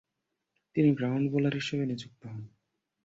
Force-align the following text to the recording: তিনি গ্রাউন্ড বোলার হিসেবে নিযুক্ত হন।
তিনি 0.75 0.89
গ্রাউন্ড 0.97 1.25
বোলার 1.31 1.53
হিসেবে 1.55 1.83
নিযুক্ত 1.85 2.21
হন। 2.25 2.43